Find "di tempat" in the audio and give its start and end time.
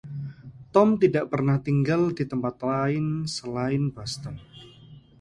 2.17-2.55